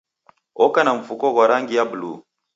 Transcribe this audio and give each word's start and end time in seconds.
Oka 0.65 0.79
na 0.83 0.91
mfuko 0.99 1.25
ghwa 1.33 1.45
rangi 1.49 1.75
ya 1.77 1.85
buluu. 1.89 2.17